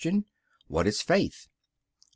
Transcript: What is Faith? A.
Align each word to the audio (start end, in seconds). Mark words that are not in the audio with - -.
What 0.67 0.87
is 0.87 1.03
Faith? 1.03 1.47
A. 1.47 2.07